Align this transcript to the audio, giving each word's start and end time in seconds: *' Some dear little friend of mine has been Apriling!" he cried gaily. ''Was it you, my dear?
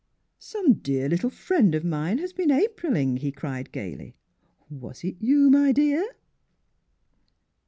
*' 0.27 0.35
Some 0.39 0.73
dear 0.79 1.07
little 1.07 1.29
friend 1.29 1.75
of 1.75 1.85
mine 1.85 2.17
has 2.17 2.33
been 2.33 2.49
Apriling!" 2.49 3.17
he 3.21 3.31
cried 3.31 3.71
gaily. 3.71 4.15
''Was 4.67 5.03
it 5.07 5.17
you, 5.21 5.51
my 5.51 5.71
dear? 5.71 6.03